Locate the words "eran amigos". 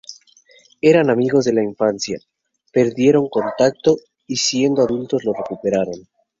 0.81-1.45